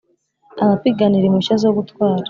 [0.63, 2.19] abapiganira impushya zo gutwara